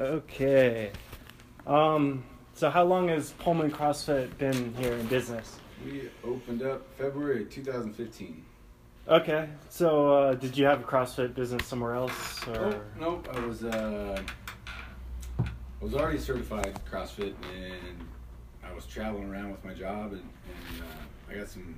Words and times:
Okay. 0.00 0.92
Um, 1.66 2.22
so 2.54 2.70
how 2.70 2.84
long 2.84 3.08
has 3.08 3.32
Pullman 3.32 3.70
CrossFit 3.70 4.36
been 4.38 4.74
here 4.74 4.92
in 4.92 5.06
business? 5.06 5.58
We 5.84 6.08
opened 6.24 6.62
up 6.62 6.86
February 6.96 7.44
2015. 7.46 8.44
Okay. 9.08 9.48
So 9.70 10.12
uh, 10.12 10.34
did 10.34 10.56
you 10.56 10.66
have 10.66 10.80
a 10.80 10.84
CrossFit 10.84 11.34
business 11.34 11.66
somewhere 11.66 11.94
else? 11.94 12.46
Or? 12.46 12.56
Oh, 12.56 12.80
nope. 13.00 13.28
I 13.32 13.40
was 13.40 13.64
uh, 13.64 14.22
I 15.40 15.84
was 15.84 15.94
already 15.94 16.18
certified 16.18 16.78
CrossFit, 16.90 17.34
and 17.52 18.06
I 18.64 18.72
was 18.72 18.86
traveling 18.86 19.28
around 19.28 19.50
with 19.50 19.64
my 19.64 19.74
job, 19.74 20.12
and, 20.12 20.22
and 20.22 20.82
uh, 20.82 21.32
I 21.32 21.38
got 21.38 21.48
some. 21.48 21.74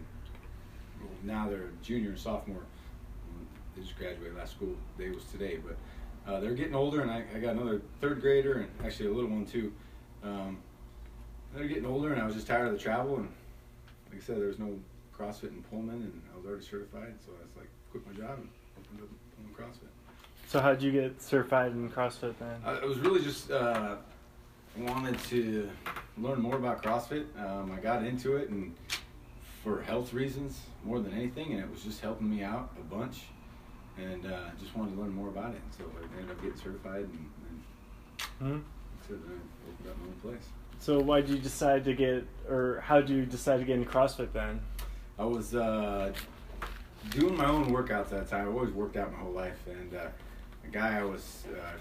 Well, 1.01 1.11
now 1.23 1.49
they're 1.49 1.71
junior 1.83 2.11
and 2.11 2.19
sophomore. 2.19 2.63
They 3.77 3.83
just 3.83 3.97
graduated 3.97 4.37
last 4.37 4.53
school 4.53 4.75
day 4.99 5.11
was 5.11 5.25
today, 5.25 5.59
but 5.65 5.77
uh, 6.27 6.41
they're 6.41 6.55
getting 6.55 6.75
older, 6.75 7.01
and 7.01 7.11
I, 7.11 7.25
I 7.35 7.39
got 7.39 7.55
another 7.55 7.83
third 8.01 8.21
grader, 8.21 8.55
and 8.55 8.69
actually 8.85 9.09
a 9.09 9.13
little 9.13 9.31
one 9.31 9.47
too. 9.47 9.73
Um, 10.23 10.59
they're 11.55 11.67
getting 11.69 11.87
older, 11.87 12.13
and 12.13 12.23
I 12.23 12.27
was 12.27 12.35
just 12.35 12.47
tired 12.47 12.67
of 12.67 12.73
the 12.73 12.79
travel, 12.79 13.17
and 13.17 13.29
like 14.11 14.23
I 14.23 14.25
said, 14.25 14.37
there 14.39 14.49
was 14.49 14.59
no 14.59 14.79
CrossFit 15.17 15.51
in 15.51 15.63
Pullman, 15.71 15.97
and 15.97 16.23
I 16.33 16.37
was 16.37 16.47
already 16.47 16.65
certified, 16.65 17.15
so 17.25 17.33
I 17.33 17.43
was 17.43 17.57
like, 17.57 17.69
quit 17.91 18.07
my 18.07 18.13
job 18.13 18.39
and 18.39 18.49
opened 18.79 19.01
up 19.03 19.09
Pullman 19.37 19.55
CrossFit. 19.55 19.89
So 20.47 20.61
how'd 20.61 20.83
you 20.83 20.93
get 20.93 21.23
certified 21.23 21.73
in 21.73 21.91
CrossFit 21.91 22.35
then? 22.39 22.61
I, 22.65 22.73
I 22.73 22.85
was 22.85 22.99
really 22.99 23.23
just 23.23 23.51
uh, 23.51 23.97
wanted 24.77 25.19
to 25.25 25.71
learn 26.19 26.41
more 26.41 26.57
about 26.57 26.83
CrossFit. 26.83 27.25
Um, 27.39 27.73
I 27.73 27.81
got 27.81 28.05
into 28.05 28.37
it 28.37 28.49
and 28.49 28.75
for 29.63 29.83
health 29.83 30.13
reasons 30.13 30.61
more 30.85 31.01
than 31.01 31.13
anything, 31.13 31.53
and 31.53 31.61
it 31.61 31.71
was 31.71 31.83
just 31.83 32.01
helping 32.01 32.31
me 32.31 32.43
out 32.43 32.73
a 32.79 32.83
bunch, 32.83 33.25
and 33.99 34.27
uh, 34.27 34.51
just 34.59 34.77
wanted 34.77 34.95
to 34.95 35.01
learn 35.01 35.15
more 35.15 35.29
about 35.29 35.55
it. 35.55 35.61
So 35.77 35.85
I 35.85 36.19
ended 36.19 36.31
up 36.31 36.43
getting 36.43 36.59
certified, 36.59 37.03
and, 37.03 37.31
and 37.49 37.63
hmm 38.39 38.59
so 39.09 39.15
then 39.15 39.41
opened 39.69 39.89
up 39.91 39.99
my 39.99 40.07
own 40.07 40.13
place. 40.23 40.49
So 40.79 40.99
why 41.01 41.21
did 41.21 41.31
you 41.31 41.39
decide 41.39 41.85
to 41.85 41.95
get, 41.95 42.27
or 42.49 42.83
how 42.87 43.01
did 43.01 43.11
you 43.11 43.27
decide 43.27 43.59
to 43.59 43.65
get 43.65 43.77
into 43.77 43.91
CrossFit 43.91 44.33
then? 44.33 44.61
I 45.19 45.25
was 45.25 45.55
uh, 45.55 46.13
doing 47.11 47.37
my 47.37 47.47
own 47.47 47.71
workouts 47.71 48.05
at 48.05 48.11
that 48.11 48.29
time. 48.31 48.49
I've 48.49 48.55
always 48.55 48.73
worked 48.73 48.97
out 48.97 49.13
my 49.13 49.19
whole 49.19 49.33
life, 49.33 49.59
and 49.69 49.95
uh, 49.95 50.07
a 50.65 50.69
guy 50.69 50.99
I 50.99 51.03
was 51.03 51.45
uh, 51.55 51.73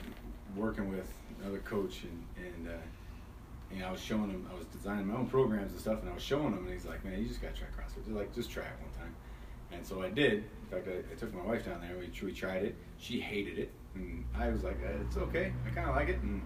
working 0.56 0.90
with, 0.90 1.12
another 1.42 1.60
coach, 1.60 2.04
and 2.04 2.46
and 2.46 2.68
uh, 2.68 3.76
you 3.76 3.84
I 3.86 3.92
was 3.92 4.02
showing 4.02 4.30
him, 4.30 4.50
I 4.52 4.58
was 4.58 4.66
designing 4.68 5.08
my 5.08 5.16
own 5.16 5.28
programs 5.28 5.72
and 5.72 5.80
stuff, 5.80 6.02
and 6.02 6.10
I 6.10 6.14
was 6.14 6.23
showing 6.23 6.54
him, 6.54 6.66
and 6.66 6.73
he's 6.73 6.86
like, 6.86 7.04
"Man, 7.06 7.20
you 7.20 7.28
just 7.28 7.42
gotta 7.42 7.54
try 7.54 7.68
CrossFit. 7.68 8.06
Just 8.06 8.10
like, 8.10 8.34
just 8.34 8.50
try 8.52 8.64
it 8.64 8.73
one 8.82 8.92
time." 9.06 9.16
And 9.72 9.86
so 9.86 10.02
I 10.02 10.09
did. 10.09 10.34
In 10.34 10.67
fact, 10.72 10.88
I, 10.88 11.12
I 11.12 11.16
took 11.16 11.34
my 11.34 11.44
wife 11.44 11.66
down 11.66 11.81
there. 11.81 11.95
We 11.98 12.12
we 12.25 12.34
tried 12.34 12.64
it. 12.64 12.75
She 12.98 13.20
hated 13.20 13.58
it, 13.59 13.72
and 13.95 14.26
I 14.38 14.50
was 14.50 14.64
like, 14.64 14.78
uh, 14.84 15.02
"It's 15.06 15.17
okay. 15.17 15.53
I 15.66 15.70
kind 15.70 15.89
of 15.89 15.95
like 15.95 16.09
it." 16.09 16.20
And 16.22 16.42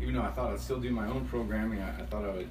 even 0.00 0.14
though 0.14 0.22
I 0.22 0.30
thought 0.30 0.52
I'd 0.52 0.60
still 0.60 0.80
do 0.80 0.90
my 0.90 1.06
own 1.06 1.26
programming, 1.26 1.80
I, 1.80 2.00
I 2.00 2.06
thought 2.06 2.24
I 2.24 2.30
would 2.30 2.50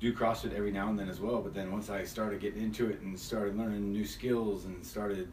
do 0.00 0.14
CrossFit 0.14 0.54
every 0.54 0.72
now 0.72 0.88
and 0.88 0.98
then 0.98 1.08
as 1.08 1.20
well. 1.20 1.40
But 1.42 1.54
then 1.54 1.70
once 1.70 1.90
I 1.90 2.04
started 2.04 2.40
getting 2.40 2.62
into 2.62 2.88
it 2.88 3.00
and 3.00 3.18
started 3.18 3.56
learning 3.56 3.92
new 3.92 4.06
skills 4.06 4.64
and 4.64 4.84
started, 4.84 5.30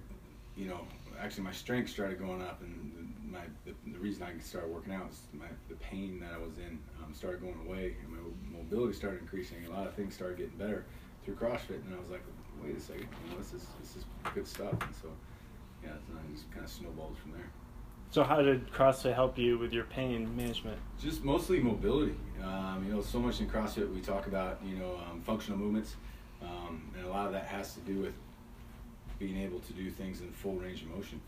you 0.57 0.67
know, 0.67 0.81
actually 1.19 1.43
my 1.43 1.52
strength 1.52 1.89
started 1.89 2.19
going 2.19 2.41
up 2.41 2.61
and 2.61 3.13
my 3.29 3.41
the, 3.65 3.73
the 3.91 3.99
reason 3.99 4.23
I 4.23 4.37
started 4.41 4.71
working 4.71 4.93
out 4.93 5.07
was 5.07 5.21
my 5.33 5.47
the 5.69 5.75
pain 5.75 6.19
that 6.19 6.31
I 6.33 6.37
was 6.37 6.57
in 6.57 6.79
um, 7.03 7.13
started 7.13 7.41
going 7.41 7.59
away 7.65 7.95
and 8.03 8.11
my 8.11 8.57
mobility 8.57 8.93
started 8.93 9.21
increasing. 9.21 9.57
A 9.67 9.69
lot 9.69 9.87
of 9.87 9.93
things 9.93 10.13
started 10.13 10.37
getting 10.37 10.57
better 10.57 10.85
through 11.23 11.35
CrossFit, 11.35 11.83
and 11.85 11.93
I 11.93 11.99
was 11.99 12.09
like, 12.09 12.23
wait 12.63 12.77
a 12.77 12.80
second, 12.80 13.08
you 13.25 13.31
know, 13.31 13.38
this 13.38 13.53
is 13.53 13.66
this 13.81 13.95
is 13.97 14.05
good 14.33 14.47
stuff. 14.47 14.72
And 14.72 14.95
so 15.02 15.09
yeah, 15.83 15.91
and 15.91 16.17
I 16.17 16.33
just 16.33 16.50
kind 16.52 16.66
of 16.66 16.72
snowballed 16.72 17.17
from 17.17 17.31
there. 17.31 17.49
So 18.09 18.23
how 18.23 18.41
did 18.41 18.72
CrossFit 18.72 19.14
help 19.14 19.38
you 19.38 19.58
with 19.58 19.73
your 19.73 19.83
pain 19.83 20.33
management? 20.36 20.80
Just 20.99 21.23
mostly 21.25 21.59
mobility. 21.59 22.16
Um, 22.41 22.86
you 22.88 22.94
know, 22.94 23.02
so 23.02 23.19
much 23.19 23.41
in 23.41 23.49
CrossFit 23.49 23.94
we 23.94 23.99
talk 23.99 24.27
about, 24.27 24.59
you 24.66 24.77
know, 24.77 24.98
um, 25.09 25.21
functional 25.21 25.59
movements, 25.59 25.95
um, 26.42 26.89
and 26.95 27.05
a 27.05 27.09
lot 27.09 27.26
of 27.26 27.33
that 27.33 27.45
has 27.45 27.73
to 27.73 27.81
do 27.81 27.99
with 27.99 28.14
being 29.20 29.37
able 29.37 29.60
to 29.60 29.73
do 29.73 29.89
things 29.89 30.21
in 30.21 30.31
full 30.31 30.55
range 30.55 30.83
of 30.83 30.89
motion. 30.89 31.20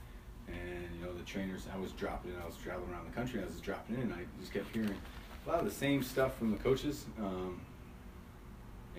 And 0.48 0.88
you 0.98 1.06
know, 1.06 1.14
the 1.14 1.24
trainers, 1.24 1.68
I 1.74 1.78
was 1.78 1.92
dropping 1.92 2.32
in, 2.32 2.38
I 2.42 2.46
was 2.46 2.56
traveling 2.56 2.92
around 2.92 3.06
the 3.06 3.16
country, 3.16 3.42
I 3.42 3.46
was 3.46 3.60
dropping 3.60 3.96
in, 3.96 4.02
and 4.04 4.14
I 4.14 4.20
just 4.40 4.54
kept 4.54 4.74
hearing 4.74 4.96
a 5.46 5.50
lot 5.50 5.60
of 5.60 5.66
the 5.66 5.72
same 5.72 6.02
stuff 6.02 6.38
from 6.38 6.52
the 6.52 6.58
coaches. 6.58 7.06
Um, 7.20 7.60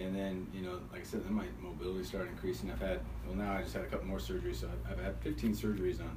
and 0.01 0.17
then, 0.17 0.47
you 0.55 0.63
know, 0.63 0.79
like 0.93 1.03
I 1.03 1.05
said, 1.05 1.25
then 1.25 1.35
my 1.35 1.45
mobility 1.61 2.05
started 2.05 2.31
increasing. 2.31 2.71
I've 2.71 2.81
had, 2.81 3.01
well, 3.27 3.37
now 3.37 3.53
I 3.53 3.63
just 3.63 3.75
had 3.75 3.85
a 3.85 3.87
couple 3.87 4.07
more 4.07 4.19
surgeries, 4.19 4.57
so 4.57 4.69
I've, 4.69 4.93
I've 4.93 5.05
had 5.05 5.17
15 5.21 5.55
surgeries 5.55 6.01
on 6.01 6.17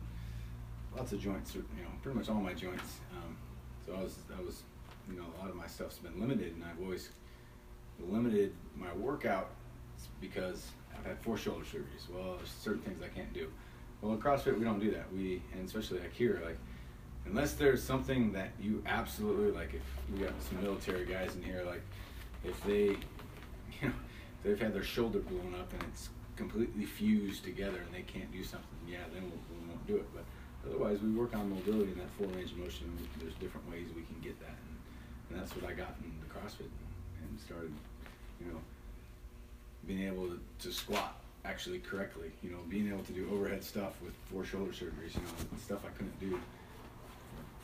lots 0.96 1.12
of 1.12 1.20
joints, 1.20 1.54
you 1.56 1.62
know, 1.62 1.90
pretty 2.02 2.18
much 2.18 2.30
all 2.30 2.36
my 2.36 2.54
joints. 2.54 3.00
Um, 3.12 3.36
so 3.86 3.94
I 3.94 4.02
was, 4.04 4.18
I 4.38 4.42
was, 4.42 4.64
you 5.10 5.18
know, 5.18 5.26
a 5.38 5.42
lot 5.42 5.50
of 5.50 5.56
my 5.56 5.68
stuff's 5.68 5.98
been 5.98 6.20
limited, 6.20 6.54
and 6.54 6.64
I've 6.64 6.82
always 6.82 7.10
limited 8.00 8.54
my 8.76 8.94
workout 8.94 9.50
because 10.22 10.68
I've 10.98 11.06
had 11.06 11.20
four 11.20 11.38
shoulder 11.38 11.66
surgeries. 11.66 12.10
Well, 12.14 12.36
there's 12.38 12.50
certain 12.50 12.82
things 12.82 13.02
I 13.04 13.10
can't 13.10 13.34
do. 13.34 13.50
Well, 14.02 14.14
at 14.14 14.20
CrossFit, 14.20 14.58
we 14.58 14.64
don't 14.64 14.80
do 14.80 14.92
that. 14.92 15.12
We, 15.14 15.42
and 15.54 15.66
especially 15.66 16.00
like 16.00 16.14
here, 16.14 16.42
like, 16.46 16.58
unless 17.26 17.54
there's 17.54 17.84
something 17.84 18.32
that 18.34 18.52
you 18.62 18.84
absolutely, 18.86 19.52
like, 19.52 19.74
if 19.74 19.82
we 20.14 20.26
got 20.26 20.34
some 20.42 20.62
military 20.62 21.06
guys 21.06 21.36
in 21.36 21.44
here, 21.44 21.64
like, 21.66 21.82
if 22.44 22.62
they, 22.66 22.98
you 23.82 23.88
know, 23.90 23.94
they've 24.44 24.60
had 24.60 24.74
their 24.74 24.84
shoulder 24.84 25.20
blown 25.20 25.56
up 25.60 25.72
and 25.74 25.84
it's 25.92 26.10
completely 26.36 26.86
fused 26.86 27.44
together 27.44 27.78
and 27.78 27.94
they 27.94 28.02
can't 28.02 28.32
do 28.32 28.44
something, 28.44 28.80
yeah, 28.88 29.06
then 29.14 29.24
we'll, 29.24 29.62
we 29.62 29.68
won't 29.70 29.88
do 29.88 29.96
it. 29.98 30.08
But 30.14 30.24
Otherwise, 30.66 31.00
we 31.02 31.12
work 31.12 31.36
on 31.36 31.50
mobility 31.50 31.92
and 31.92 32.00
that 32.00 32.10
full 32.18 32.28
range 32.28 32.52
of 32.52 32.58
motion. 32.58 32.98
There's 33.20 33.34
different 33.36 33.70
ways 33.70 33.88
we 33.96 34.04
can 34.04 34.20
get 34.24 34.40
that, 34.40 34.56
and, 34.56 34.76
and 35.30 35.40
that's 35.40 35.56
what 35.56 35.70
I 35.70 35.74
got 35.74 35.96
in 36.04 36.12
the 36.22 36.34
CrossFit 36.34 36.72
and 37.22 37.40
started, 37.40 37.74
you 38.40 38.52
know, 38.52 38.60
being 39.88 40.08
able 40.08 40.28
to, 40.28 40.40
to 40.60 40.72
squat 40.72 41.20
actually 41.44 41.80
correctly. 41.80 42.32
You 42.42 42.52
know, 42.52 42.60
being 42.70 42.88
able 42.88 43.04
to 43.04 43.12
do 43.12 43.30
overhead 43.34 43.64
stuff 43.64 44.00
with 44.02 44.14
four 44.32 44.46
shoulder 44.46 44.72
surgeries. 44.72 45.16
You 45.16 45.24
know, 45.28 45.60
stuff 45.62 45.84
I 45.86 45.90
couldn't 45.98 46.18
do 46.20 46.40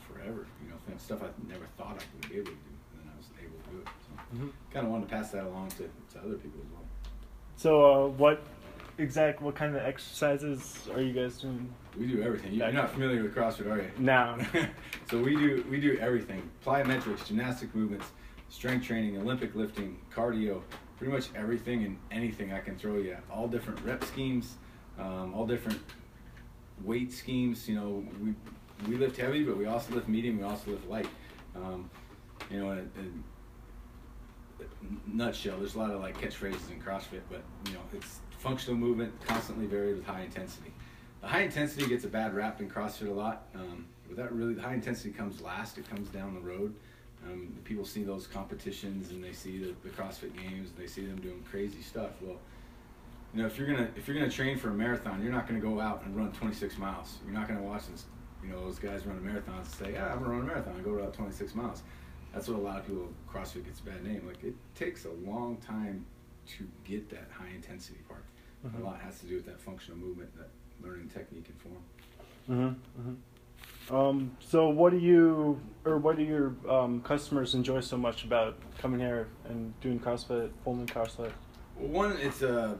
for, 0.04 0.12
forever. 0.12 0.46
You 0.62 0.68
know, 0.68 0.76
stuff 0.98 1.22
I 1.22 1.28
never 1.48 1.64
thought 1.78 1.96
I 1.96 2.04
would 2.20 2.28
be 2.28 2.36
able 2.36 2.52
to 2.52 2.60
do, 2.60 2.74
and 2.92 3.00
then 3.00 3.12
I 3.12 3.16
was 3.16 3.28
able 3.40 3.56
to 3.64 3.70
do 3.70 3.80
it. 3.80 3.88
So, 4.30 4.36
Mm-hmm. 4.36 4.48
kind 4.72 4.86
of 4.86 4.92
wanted 4.92 5.08
to 5.08 5.14
pass 5.14 5.30
that 5.32 5.44
along 5.44 5.70
to, 5.70 5.78
to 6.12 6.18
other 6.24 6.34
people 6.36 6.60
as 6.64 6.70
well. 6.72 6.84
So 7.56 8.04
uh, 8.04 8.08
what 8.08 8.42
exact 8.98 9.42
what 9.42 9.54
kind 9.56 9.74
of 9.74 9.82
exercises 9.82 10.88
are 10.94 11.00
you 11.00 11.12
guys 11.12 11.38
doing 11.38 11.72
We 11.98 12.06
do 12.06 12.22
everything. 12.22 12.52
You're 12.54 12.70
not 12.72 12.90
familiar 12.92 13.22
with 13.22 13.34
CrossFit, 13.34 13.66
are 13.70 13.78
you? 13.78 13.90
now? 13.98 14.38
so 15.10 15.20
we 15.20 15.34
do 15.36 15.64
we 15.68 15.80
do 15.80 15.98
everything: 15.98 16.48
plyometrics, 16.64 17.26
gymnastic 17.26 17.74
movements, 17.74 18.06
strength 18.50 18.86
training, 18.86 19.18
Olympic 19.18 19.54
lifting, 19.56 19.98
cardio, 20.14 20.62
pretty 20.96 21.12
much 21.12 21.28
everything 21.34 21.84
and 21.84 21.98
anything 22.12 22.52
I 22.52 22.60
can 22.60 22.76
throw 22.78 22.96
you. 22.98 23.12
at. 23.12 23.24
All 23.32 23.48
different 23.48 23.80
rep 23.84 24.04
schemes, 24.04 24.56
um, 24.98 25.34
all 25.34 25.46
different 25.46 25.80
weight 26.84 27.12
schemes. 27.12 27.68
You 27.68 27.74
know, 27.74 28.04
we 28.22 28.34
we 28.88 28.96
lift 28.96 29.16
heavy, 29.16 29.42
but 29.42 29.56
we 29.56 29.66
also 29.66 29.92
lift 29.94 30.08
medium. 30.08 30.38
We 30.38 30.44
also 30.44 30.70
lift 30.70 30.88
light. 30.88 31.08
Um, 31.56 31.90
you 32.50 32.58
know, 32.60 32.70
in, 32.72 32.90
in 32.96 33.24
nutshell, 35.06 35.58
there's 35.58 35.74
a 35.74 35.78
lot 35.78 35.90
of 35.90 36.00
like 36.00 36.20
catchphrases 36.20 36.70
in 36.70 36.80
CrossFit, 36.80 37.22
but 37.30 37.42
you 37.66 37.72
know, 37.72 37.80
it's 37.92 38.20
functional 38.38 38.78
movement, 38.78 39.12
constantly 39.26 39.66
varied 39.66 39.96
with 39.96 40.06
high 40.06 40.22
intensity. 40.22 40.72
The 41.20 41.28
high 41.28 41.42
intensity 41.42 41.86
gets 41.86 42.04
a 42.04 42.08
bad 42.08 42.34
rap 42.34 42.60
in 42.60 42.70
CrossFit 42.70 43.08
a 43.08 43.12
lot, 43.12 43.46
um, 43.54 43.86
that 44.16 44.32
really 44.32 44.54
the 44.54 44.62
high 44.62 44.74
intensity 44.74 45.10
comes 45.10 45.40
last. 45.40 45.78
It 45.78 45.88
comes 45.88 46.08
down 46.08 46.34
the 46.34 46.40
road. 46.40 46.74
Um, 47.26 47.54
people 47.64 47.84
see 47.84 48.02
those 48.02 48.26
competitions 48.26 49.10
and 49.10 49.22
they 49.22 49.32
see 49.32 49.58
the, 49.58 49.74
the 49.82 49.90
CrossFit 49.90 50.34
games 50.34 50.70
and 50.70 50.78
they 50.78 50.86
see 50.86 51.04
them 51.04 51.20
doing 51.20 51.44
crazy 51.50 51.82
stuff. 51.82 52.10
Well, 52.20 52.36
you 53.34 53.42
know, 53.42 53.46
if 53.46 53.58
you're 53.58 53.68
gonna 53.68 53.88
if 53.96 54.08
you're 54.08 54.16
gonna 54.16 54.30
train 54.30 54.58
for 54.58 54.70
a 54.70 54.74
marathon, 54.74 55.22
you're 55.22 55.32
not 55.32 55.46
gonna 55.46 55.60
go 55.60 55.80
out 55.80 56.02
and 56.04 56.16
run 56.16 56.32
26 56.32 56.78
miles. 56.78 57.18
You're 57.24 57.34
not 57.34 57.46
gonna 57.46 57.62
watch 57.62 57.86
this, 57.88 58.06
you 58.42 58.48
know, 58.48 58.64
those 58.64 58.78
guys 58.78 59.06
run 59.06 59.20
marathons 59.20 59.58
and 59.58 59.66
say, 59.66 59.92
"Yeah, 59.92 60.12
I'm 60.12 60.18
gonna 60.20 60.30
run 60.30 60.40
a 60.42 60.44
marathon." 60.44 60.74
and 60.74 60.84
go 60.84 60.92
about 60.92 61.14
26 61.14 61.54
miles. 61.54 61.82
That's 62.32 62.48
what 62.48 62.58
a 62.58 62.62
lot 62.62 62.78
of 62.78 62.86
people 62.86 63.08
CrossFit 63.32 63.64
gets 63.64 63.80
a 63.80 63.84
bad 63.84 64.04
name. 64.04 64.24
Like 64.26 64.42
it 64.44 64.54
takes 64.74 65.04
a 65.04 65.10
long 65.28 65.56
time 65.58 66.04
to 66.58 66.68
get 66.84 67.10
that 67.10 67.28
high 67.32 67.50
intensity 67.54 68.00
part. 68.08 68.24
Mhm. 68.66 68.80
A 68.80 68.84
lot 68.84 69.00
has 69.00 69.18
to 69.20 69.26
do 69.26 69.36
with 69.36 69.46
that 69.46 69.60
functional 69.60 69.98
movement, 69.98 70.30
that 70.36 70.48
learning 70.82 71.08
technique 71.08 71.48
and 71.48 71.60
form. 71.60 71.82
Mm-hmm. 72.48 73.00
mm-hmm. 73.00 73.14
Um, 73.90 74.36
so 74.38 74.68
what 74.68 74.92
do 74.92 74.98
you 74.98 75.60
or 75.84 75.98
what 75.98 76.16
do 76.16 76.22
your 76.22 76.54
um, 76.68 77.00
customers 77.02 77.54
enjoy 77.54 77.80
so 77.80 77.96
much 77.96 78.24
about 78.24 78.56
coming 78.78 79.00
here 79.00 79.26
and 79.48 79.78
doing 79.80 79.98
CrossFit, 79.98 80.50
Pullman 80.64 80.86
CrossFit? 80.86 81.32
Well, 81.76 81.88
one, 81.88 82.16
it's 82.18 82.42
uh, 82.42 82.76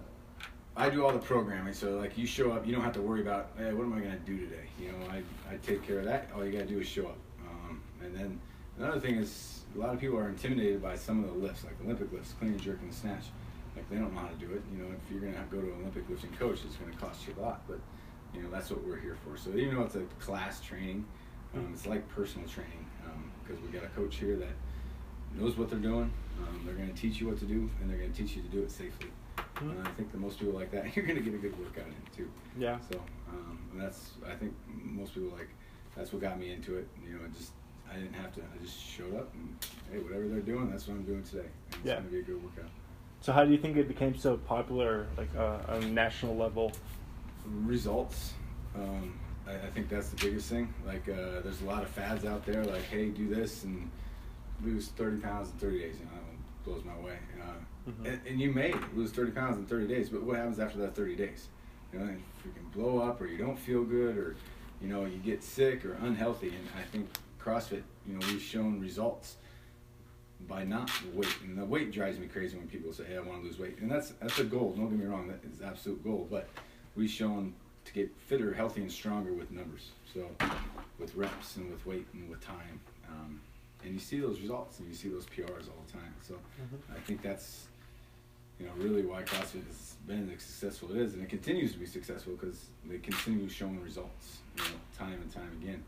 I 0.76 0.88
do 0.88 1.05
all 1.05 1.12
the 1.12 1.19
programming, 1.19 1.75
so 1.75 1.97
like 1.99 2.17
you 2.17 2.26
show 2.26 2.52
up, 2.52 2.67
you 2.67 2.73
don't 2.73 2.85
have 2.85 2.93
to 2.94 3.02
worry 3.02 3.23
about, 3.23 3.50
hey, 3.58 3.73
what 3.73 3.85
am 3.85 3.93
I 3.93 4.00
gonna 4.00 4.19
do 4.20 4.38
today? 4.38 4.69
You 4.81 4.93
know, 4.93 4.99
I, 5.11 5.23
I 5.52 5.56
take 5.62 5.82
care 5.82 5.99
of 5.99 6.05
that. 6.05 6.29
All 6.35 6.44
you 6.44 6.52
gotta 6.52 6.64
do 6.64 6.79
is 6.79 6.87
show 6.87 7.06
up. 7.06 7.19
Um, 7.49 7.82
and 8.02 8.14
then 8.14 8.41
another 8.81 9.00
thing 9.00 9.17
is, 9.17 9.61
a 9.77 9.79
lot 9.79 9.94
of 9.94 10.00
people 10.00 10.19
are 10.19 10.29
intimidated 10.29 10.82
by 10.82 10.97
some 10.97 11.23
of 11.23 11.31
the 11.32 11.38
lifts, 11.38 11.62
like 11.65 11.75
Olympic 11.85 12.12
lifts, 12.12 12.35
clean 12.38 12.53
and 12.53 12.61
jerk 12.61 12.79
and 12.82 12.93
snatch. 12.93 13.27
Like 13.77 13.88
they 13.88 13.97
don't 13.97 14.12
know 14.12 14.21
how 14.21 14.29
to 14.29 14.35
do 14.35 14.53
it. 14.53 14.62
You 14.73 14.82
know, 14.82 14.88
if 14.93 15.11
you're 15.11 15.21
gonna 15.21 15.37
have, 15.37 15.49
go 15.50 15.61
to 15.61 15.67
an 15.67 15.79
Olympic 15.81 16.09
lifting 16.09 16.32
coach, 16.32 16.61
it's 16.67 16.75
gonna 16.77 16.97
cost 16.97 17.27
you 17.27 17.35
a 17.38 17.41
lot. 17.41 17.62
But 17.69 17.79
you 18.35 18.43
know, 18.43 18.50
that's 18.50 18.71
what 18.71 18.85
we're 18.85 18.99
here 18.99 19.17
for. 19.25 19.37
So 19.37 19.50
even 19.56 19.77
though 19.77 19.82
it's 19.82 19.94
a 19.97 20.05
class 20.19 20.61
training, 20.61 21.05
Um, 21.55 21.71
it's 21.75 21.85
like 21.87 22.09
personal 22.09 22.47
training 22.49 22.87
because 23.43 23.61
we 23.65 23.69
got 23.77 23.82
a 23.85 23.88
coach 23.88 24.17
here 24.17 24.37
that 24.37 24.55
knows 25.37 25.56
what 25.56 25.69
they're 25.69 25.81
doing. 25.81 26.09
Um, 26.41 26.62
they're 26.65 26.75
going 26.76 26.93
to 26.93 26.94
teach 26.94 27.21
you 27.21 27.26
what 27.26 27.38
to 27.41 27.44
do, 27.44 27.69
and 27.81 27.91
they're 27.91 27.99
going 27.99 28.12
to 28.12 28.17
teach 28.17 28.37
you 28.37 28.43
to 28.43 28.49
do 28.49 28.62
it 28.62 28.71
safely. 28.71 29.11
Mhm. 29.37 29.71
And 29.79 29.88
I 29.88 29.91
think 29.93 30.12
the 30.12 30.19
most 30.19 30.38
people 30.38 30.55
like 30.55 30.71
that. 30.71 30.85
You're 30.97 31.05
going 31.05 31.19
to 31.19 31.23
get 31.25 31.35
a 31.35 31.38
good 31.38 31.59
workout 31.59 31.87
in 31.87 31.94
too. 32.17 32.31
Yeah. 32.56 32.79
So 32.91 33.00
um, 33.31 33.59
and 33.73 33.81
that's 33.81 34.12
I 34.26 34.35
think 34.37 34.55
most 34.69 35.15
people 35.15 35.31
like 35.31 35.49
that's 35.97 36.12
what 36.12 36.23
got 36.23 36.38
me 36.38 36.53
into 36.53 36.76
it. 36.79 36.87
You 37.05 37.15
know, 37.15 37.21
just 37.37 37.50
I 37.90 37.94
didn't 37.96 38.14
have 38.14 38.32
to. 38.34 38.40
I 38.40 38.62
just 38.64 38.78
showed 38.81 39.16
up 39.16 39.32
and 39.34 39.56
hey, 39.90 39.98
whatever 39.98 40.28
they're 40.28 40.40
doing, 40.40 40.70
that's 40.70 40.87
what 40.87 40.94
I'm 40.94 41.02
doing 41.04 41.22
today. 41.25 41.48
And 41.72 41.75
it's 41.76 41.84
Yeah. 41.84 41.96
to 41.96 42.02
be 42.02 42.19
a 42.20 42.22
good 42.22 42.42
workout. 42.42 42.70
So 43.20 43.32
how 43.32 43.44
do 43.44 43.50
you 43.52 43.58
think 43.58 43.76
it 43.76 43.88
became 43.88 44.16
so 44.16 44.37
popular, 44.37 45.06
like 45.16 45.28
uh, 45.37 45.58
on 45.69 45.82
a 45.82 45.90
national 45.90 46.37
level? 46.37 46.72
results. 47.46 48.34
Um, 48.76 49.19
I, 49.46 49.54
I 49.54 49.70
think 49.70 49.88
that's 49.88 50.10
the 50.10 50.25
biggest 50.25 50.48
thing. 50.48 50.72
Like, 50.87 51.08
uh, 51.08 51.40
there's 51.42 51.62
a 51.62 51.64
lot 51.64 51.82
of 51.82 51.88
fads 51.88 52.25
out 52.25 52.44
there, 52.46 52.62
like, 52.64 52.82
hey, 52.84 53.08
do 53.08 53.28
this 53.28 53.64
and 53.64 53.90
lose 54.62 54.88
30 54.88 55.20
pounds 55.20 55.50
in 55.50 55.56
30 55.58 55.78
days. 55.78 55.96
You 55.98 56.04
know, 56.04 56.10
that 56.12 56.22
one 56.22 56.38
blows 56.64 56.84
my 56.84 56.96
way. 57.04 57.19
Uh, 57.40 57.90
Mhm. 57.90 58.06
and, 58.06 58.20
and 58.26 58.40
you 58.40 58.52
may 58.52 58.75
lose 58.94 59.10
30 59.10 59.32
pounds 59.32 59.56
in 59.56 59.64
30 59.66 59.87
days, 59.88 60.10
but 60.10 60.22
what 60.22 60.37
happens 60.37 60.60
after 60.60 60.78
that 60.78 60.94
30 60.94 61.16
days? 61.16 61.48
You 61.92 61.98
know, 61.98 62.04
you 62.04 62.19
freaking 62.44 62.72
blow 62.72 62.98
up, 63.00 63.20
or 63.20 63.26
you 63.26 63.38
don't 63.38 63.58
feel 63.58 63.82
good, 63.82 64.16
or 64.19 64.37
you 64.82 64.88
know, 64.88 65.06
you 65.06 65.16
get 65.19 65.42
sick 65.42 65.84
or 65.84 65.94
unhealthy. 65.94 66.48
And 66.50 66.69
I 66.78 66.82
think 66.92 67.08
CrossFit, 67.44 67.82
you 68.06 68.14
know, 68.14 68.26
we've 68.28 68.40
shown 68.42 68.81
results 68.81 69.37
by 70.48 70.64
not 70.64 70.90
weight. 71.14 71.34
And 71.44 71.56
the 71.58 71.64
weight 71.64 71.92
drives 71.92 72.19
me 72.19 72.26
crazy 72.26 72.56
when 72.56 72.66
people 72.66 72.92
say, 72.92 73.04
"Hey, 73.04 73.16
I 73.16 73.20
want 73.20 73.40
to 73.42 73.46
lose 73.46 73.58
weight," 73.58 73.78
and 73.81 73.90
that's 73.90 74.10
that's 74.20 74.38
a 74.38 74.44
goal. 74.44 74.72
Don't 74.76 74.88
get 74.90 74.98
me 74.98 75.06
wrong, 75.06 75.28
that 75.28 75.40
is 75.44 75.60
absolute 75.62 76.02
goal. 76.02 76.26
But 76.31 76.48
we've 76.96 77.10
shown 77.10 77.54
to 77.84 77.92
get 77.92 78.10
fitter, 78.26 78.52
healthy, 78.54 78.82
and 78.82 78.90
stronger 78.92 79.32
with 79.32 79.50
numbers. 79.50 79.90
So 80.12 80.26
with 80.98 81.14
reps 81.14 81.56
and 81.56 81.70
with 81.70 81.84
weight 81.87 82.06
and 82.12 82.28
with 82.28 82.40
time, 82.44 82.81
um, 83.08 83.40
and 83.84 83.94
you 83.94 84.00
see 84.00 84.19
those 84.20 84.40
results 84.40 84.78
and 84.81 84.88
you 84.88 84.94
see 84.94 85.08
those 85.08 85.26
PRs 85.26 85.69
all 85.69 85.82
the 85.87 85.92
time. 85.92 86.14
So 86.26 86.34
Mhm. 86.34 86.94
I 86.96 87.00
think 87.00 87.22
that's 87.22 87.69
you 88.58 88.66
know 88.66 88.72
really 88.76 89.02
why 89.02 89.22
CrossFit 89.22 89.66
has 89.66 89.96
been 90.06 90.31
as 90.31 90.42
successful 90.42 90.90
it 90.90 90.98
is, 90.98 91.14
and 91.14 91.22
it 91.22 91.28
continues 91.28 91.72
to 91.72 91.78
be 91.78 91.87
successful 91.87 92.34
because 92.34 92.66
they 92.87 92.98
continue 92.98 93.48
showing 93.48 93.81
results, 93.82 94.38
you 94.56 94.62
know, 94.64 94.81
time 94.96 95.20
and 95.20 95.31
time 95.31 95.52
again. 95.62 95.82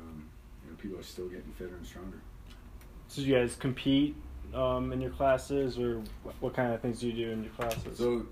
Um, 0.00 0.28
you 0.66 0.72
know, 0.72 0.78
people 0.80 0.98
are 0.98 1.02
still 1.02 1.28
getting 1.28 1.52
fitter 1.52 1.76
and 1.76 1.86
stronger. 1.86 2.18
So 3.08 3.22
you 3.22 3.34
guys 3.34 3.54
compete 3.54 4.16
um, 4.54 4.92
in 4.92 5.00
your 5.00 5.10
classes, 5.10 5.78
or 5.78 6.02
what 6.40 6.54
kind 6.54 6.72
of 6.72 6.80
things 6.80 7.00
do 7.00 7.08
you 7.08 7.26
do 7.26 7.30
in 7.30 7.44
your 7.44 7.52
classes? 7.52 7.98
So 7.98 8.26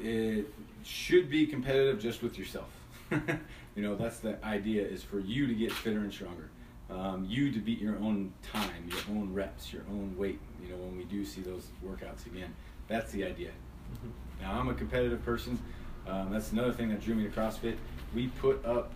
it, 0.00 0.06
it 0.06 0.46
should 0.84 1.28
be 1.28 1.46
competitive 1.46 2.00
just 2.00 2.22
with 2.22 2.38
yourself. 2.38 2.68
you 3.10 3.82
know, 3.82 3.96
that's 3.96 4.18
the 4.18 4.44
idea 4.44 4.86
is 4.86 5.02
for 5.02 5.18
you 5.20 5.46
to 5.46 5.54
get 5.54 5.72
fitter 5.72 5.98
and 5.98 6.12
stronger. 6.12 6.50
Um, 6.88 7.26
you 7.28 7.50
to 7.50 7.58
beat 7.58 7.80
your 7.80 7.96
own 7.96 8.32
time, 8.52 8.88
your 8.88 9.16
own 9.16 9.34
reps, 9.34 9.72
your 9.72 9.82
own 9.90 10.14
weight. 10.16 10.38
You 10.62 10.70
know, 10.70 10.76
when 10.76 10.96
we 10.96 11.04
do 11.04 11.24
see 11.24 11.40
those 11.40 11.66
workouts 11.84 12.26
again, 12.26 12.54
that's 12.86 13.10
the 13.10 13.24
idea. 13.24 13.50
Mhm. 13.50 14.10
Now 14.40 14.58
I'm 14.58 14.68
a 14.68 14.74
competitive 14.74 15.24
person. 15.24 15.58
Um, 16.06 16.30
that's 16.30 16.52
another 16.52 16.72
thing 16.72 16.88
that 16.90 17.00
drew 17.00 17.16
me 17.16 17.24
to 17.24 17.30
CrossFit. 17.30 17.76
We 18.14 18.28
put 18.28 18.64
up 18.64 18.92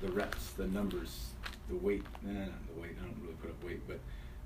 the 0.00 0.10
reps, 0.10 0.50
the 0.52 0.66
numbers, 0.68 1.30
the 1.68 1.76
weight. 1.76 2.04
The 2.22 2.80
weight. 2.80 2.96
I 3.00 3.04
don't 3.04 3.16
really 3.22 3.34
put 3.34 3.50
up 3.50 3.64
weight, 3.64 3.80
but 3.86 3.98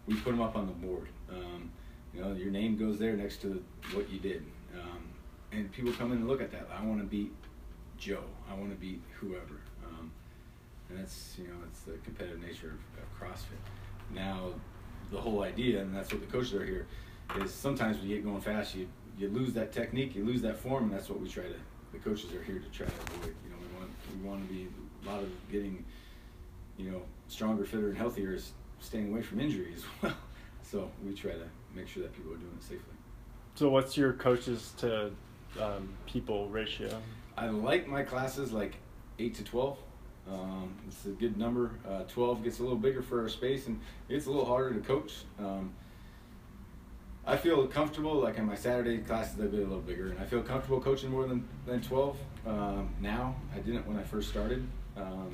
we 0.06 0.14
put 0.16 0.30
them 0.30 0.40
up 0.40 0.56
on 0.56 0.66
the 0.66 0.72
board. 0.72 1.08
Um, 1.30 1.70
you 2.14 2.20
know, 2.20 2.32
your 2.32 2.50
name 2.50 2.76
goes 2.76 2.98
there 2.98 3.16
next 3.16 3.40
to 3.42 3.62
what 3.92 4.10
you 4.10 4.18
did, 4.18 4.44
um, 4.74 5.02
and 5.50 5.70
people 5.72 5.92
come 5.92 6.12
in 6.12 6.18
and 6.18 6.28
look 6.28 6.42
at 6.42 6.50
that. 6.52 6.68
I 6.76 6.84
want 6.84 7.00
to 7.00 7.06
beat 7.06 7.32
Joe. 7.98 8.24
I 8.50 8.54
want 8.54 8.70
to 8.70 8.76
beat 8.76 9.00
whoever. 9.18 9.60
Um, 9.86 10.10
and 10.88 10.98
that's 10.98 11.36
you 11.38 11.44
know, 11.48 11.54
it's 11.68 11.80
the 11.80 11.92
competitive 12.04 12.40
nature 12.40 12.74
of, 12.74 13.02
of 13.02 13.08
CrossFit. 13.18 13.62
Now, 14.14 14.50
the 15.10 15.20
whole 15.20 15.42
idea, 15.42 15.80
and 15.80 15.94
that's 15.94 16.12
what 16.12 16.20
the 16.20 16.26
coaches 16.26 16.54
are 16.54 16.64
here, 16.64 16.86
is 17.40 17.52
sometimes 17.52 17.98
when 17.98 18.08
you 18.08 18.16
get 18.16 18.24
going 18.24 18.40
fast, 18.40 18.74
you 18.74 18.88
you 19.18 19.28
lose 19.28 19.52
that 19.54 19.72
technique, 19.72 20.14
you 20.14 20.24
lose 20.24 20.42
that 20.42 20.58
form, 20.58 20.84
and 20.84 20.92
that's 20.92 21.08
what 21.08 21.20
we 21.20 21.28
try 21.28 21.44
to. 21.44 21.54
The 21.92 21.98
coaches 21.98 22.32
are 22.32 22.42
here 22.42 22.58
to 22.58 22.68
try 22.70 22.86
to 22.86 22.92
avoid. 23.14 23.34
You 23.44 23.50
know, 23.50 23.56
we 23.60 23.78
want 23.78 23.90
we 24.14 24.28
want 24.28 24.48
to 24.48 24.54
be 24.54 24.68
a 25.04 25.10
lot 25.10 25.22
of 25.22 25.30
getting, 25.50 25.84
you 26.82 26.90
know, 26.90 27.02
stronger, 27.28 27.64
fitter, 27.64 27.88
and 27.88 27.96
healthier 27.96 28.34
is 28.34 28.52
staying 28.80 29.10
away 29.10 29.22
from 29.22 29.40
injury 29.40 29.72
as 29.74 29.84
well. 30.02 30.14
So 30.62 30.90
we 31.04 31.14
try 31.14 31.32
to 31.32 31.48
make 31.74 31.88
sure 31.88 32.02
that 32.02 32.14
people 32.14 32.32
are 32.32 32.36
doing 32.36 32.56
it 32.58 32.62
safely. 32.62 32.94
So 33.54 33.68
what's 33.68 33.96
your 33.96 34.14
coaches 34.14 34.72
to 34.78 35.10
um, 35.60 35.92
people 36.06 36.48
ratio? 36.48 37.00
I 37.36 37.48
like 37.48 37.86
my 37.86 38.02
classes 38.02 38.52
like 38.52 38.76
eight 39.18 39.34
to 39.36 39.44
twelve. 39.44 39.78
Um, 40.30 40.74
it's 40.86 41.04
a 41.04 41.10
good 41.10 41.36
number. 41.36 41.72
Uh, 41.88 42.02
twelve 42.08 42.42
gets 42.42 42.58
a 42.60 42.62
little 42.62 42.78
bigger 42.78 43.02
for 43.02 43.22
our 43.22 43.28
space, 43.28 43.66
and 43.66 43.80
it's 44.08 44.26
a 44.26 44.30
little 44.30 44.46
harder 44.46 44.72
to 44.74 44.80
coach. 44.80 45.24
Um, 45.38 45.74
I 47.24 47.36
feel 47.36 47.66
comfortable, 47.68 48.14
like 48.14 48.38
in 48.38 48.46
my 48.46 48.56
Saturday 48.56 48.98
classes, 48.98 49.36
they've 49.36 49.50
been 49.50 49.60
a 49.60 49.64
little 49.64 49.80
bigger, 49.80 50.08
and 50.10 50.18
I 50.18 50.24
feel 50.24 50.42
comfortable 50.42 50.80
coaching 50.80 51.10
more 51.10 51.24
than, 51.26 51.46
than 51.66 51.80
12 51.80 52.16
um, 52.46 52.92
now. 53.00 53.36
I 53.54 53.60
didn't 53.60 53.86
when 53.86 53.96
I 53.96 54.02
first 54.02 54.28
started. 54.28 54.66
Um, 54.96 55.30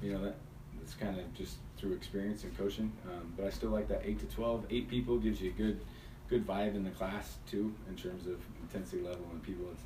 you 0.00 0.12
know, 0.12 0.22
that 0.22 0.36
that's 0.84 0.94
kind 0.94 1.18
of 1.18 1.32
just 1.34 1.56
through 1.78 1.94
experience 1.94 2.44
and 2.44 2.56
coaching. 2.56 2.92
Um, 3.06 3.32
but 3.36 3.46
I 3.46 3.50
still 3.50 3.70
like 3.70 3.88
that 3.88 4.02
8 4.04 4.18
to 4.20 4.26
12. 4.26 4.66
Eight 4.70 4.88
people 4.88 5.18
gives 5.18 5.40
you 5.40 5.50
a 5.50 5.52
good 5.54 5.80
good 6.28 6.46
vibe 6.46 6.74
in 6.74 6.84
the 6.84 6.90
class, 6.90 7.36
too, 7.46 7.74
in 7.88 7.94
terms 7.96 8.26
of 8.26 8.40
intensity 8.62 9.02
level 9.02 9.26
and 9.30 9.42
people. 9.42 9.66
It's, 9.72 9.82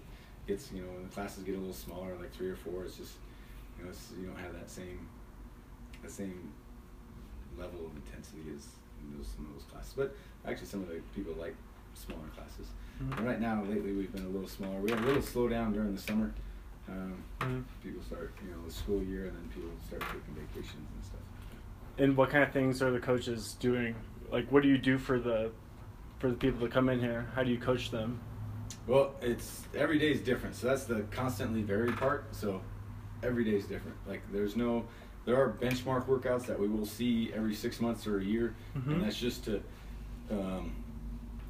it's 0.47 0.73
you 0.73 0.83
know, 0.83 0.89
when 0.93 1.03
the 1.03 1.09
classes 1.09 1.43
get 1.43 1.57
a 1.57 1.59
little 1.59 1.75
smaller, 1.75 2.15
like 2.15 2.33
three 2.33 2.49
or 2.49 2.55
four, 2.55 2.85
it's 2.85 2.97
just, 2.97 3.15
you 3.77 3.85
know, 3.85 3.91
it's, 3.91 4.11
you 4.19 4.27
don't 4.29 4.39
have 4.39 4.53
that 4.53 4.71
same, 4.71 5.09
the 6.03 6.09
same 6.09 6.53
level 7.59 7.87
of 7.87 7.97
intensity 7.97 8.43
as 8.55 8.67
in 9.03 9.17
those 9.19 9.27
some 9.35 9.47
of 9.47 9.53
those 9.55 9.65
classes. 9.71 9.93
But 9.97 10.15
actually, 10.47 10.67
some 10.69 10.83
of 10.83 10.89
the 10.89 11.01
people 11.15 11.35
like 11.39 11.55
smaller 11.95 12.29
classes. 12.37 12.69
Mhm. 13.03 13.25
Right 13.27 13.41
now, 13.41 13.63
lately, 13.65 13.93
we've 13.93 14.13
been 14.13 14.25
a 14.25 14.29
little 14.29 14.49
smaller. 14.49 14.81
We 14.81 14.91
had 14.91 15.01
a 15.01 15.07
little 15.07 15.23
slowdown 15.23 15.73
during 15.73 15.95
the 15.95 16.01
summer. 16.01 16.33
Um, 16.91 17.23
Mhm. 17.41 17.65
People 17.83 18.03
start, 18.03 18.33
you 18.45 18.51
know, 18.51 18.65
the 18.67 18.73
school 18.73 19.03
year, 19.03 19.27
and 19.27 19.37
then 19.37 19.49
people 19.55 19.71
start 19.87 20.03
taking 20.03 20.35
vacations 20.35 20.89
and 20.95 21.05
stuff. 21.05 21.21
And 21.99 22.17
what 22.17 22.31
kind 22.31 22.43
of 22.45 22.53
things 22.53 22.83
are 22.83 22.91
the 22.91 23.01
coaches 23.01 23.55
doing? 23.61 23.95
Like, 24.31 24.51
what 24.51 24.63
do 24.63 24.69
you 24.69 24.79
do 24.79 24.99
for 24.99 25.19
the 25.19 25.51
for 26.19 26.29
the 26.31 26.37
people 26.37 26.61
that 26.61 26.73
come 26.73 26.89
in 26.89 26.99
here? 27.01 27.27
How 27.35 27.45
do 27.45 27.51
you 27.51 27.59
coach 27.59 27.91
them? 27.91 28.21
Well, 28.87 29.15
it's 29.23 29.63
every 29.75 29.99
day 29.99 30.11
is 30.13 30.21
different, 30.21 30.57
so 30.57 30.67
that's 30.67 30.85
the 30.85 31.03
constantly 31.11 31.63
varied 31.63 31.97
part. 31.97 32.25
So 32.35 32.61
every 33.23 33.45
day 33.45 33.55
is 33.57 33.67
different. 33.67 33.97
Like 34.07 34.23
there's 34.33 34.57
no, 34.57 34.85
there 35.25 35.37
are 35.37 35.51
benchmark 35.53 36.07
workouts 36.07 36.47
that 36.47 36.59
we 36.59 36.67
will 36.69 36.87
see 36.87 37.33
every 37.35 37.55
six 37.55 37.81
months 37.81 38.07
or 38.07 38.19
a 38.19 38.25
year, 38.25 38.55
Mhm. 38.77 38.87
and 38.95 39.03
that's 39.03 39.17
just 39.19 39.45
to 39.45 39.63
um, 40.31 40.73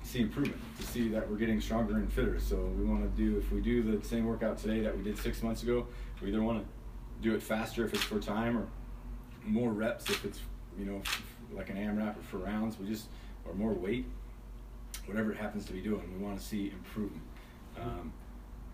see 0.08 0.20
improvement, 0.20 0.60
to 0.78 0.86
see 0.86 1.08
that 1.08 1.28
we're 1.28 1.36
getting 1.36 1.60
stronger 1.60 1.96
and 1.96 2.12
fitter. 2.12 2.40
So 2.40 2.56
we 2.78 2.84
want 2.84 3.02
to 3.02 3.22
do 3.22 3.38
if 3.38 3.52
we 3.52 3.60
do 3.60 3.82
the 3.82 4.06
same 4.06 4.24
workout 4.24 4.58
today 4.58 4.80
that 4.80 4.96
we 4.96 5.02
did 5.02 5.18
six 5.18 5.42
months 5.42 5.62
ago, 5.62 5.86
we 6.22 6.28
either 6.28 6.42
want 6.42 6.60
to 6.60 6.66
do 7.22 7.34
it 7.34 7.42
faster 7.42 7.84
if 7.84 7.94
it's 7.94 8.02
for 8.02 8.18
time 8.18 8.56
or 8.56 8.66
more 9.44 9.72
reps 9.72 10.10
if 10.10 10.24
it's 10.24 10.40
you 10.78 10.84
know 10.84 11.02
like 11.52 11.70
an 11.70 11.76
AMRAP 11.76 12.18
or 12.18 12.22
for 12.22 12.38
rounds. 12.38 12.78
We 12.78 12.86
just 12.86 13.06
or 13.46 13.54
more 13.54 13.72
weight 13.72 14.06
whatever 15.08 15.32
it 15.32 15.38
happens 15.38 15.64
to 15.64 15.72
be 15.72 15.80
doing, 15.80 16.02
we 16.16 16.24
want 16.24 16.38
to 16.38 16.44
see 16.44 16.70
improvement, 16.70 17.22
um, 17.80 18.12